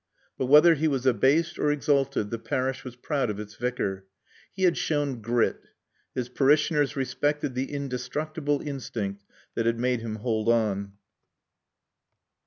[0.35, 4.07] But, whether he was abased or exalted, the parish was proud of its Vicar.
[4.51, 5.59] He had shown grit.
[6.15, 10.93] His parishioners respected the indestructible instinct that had made him hold on.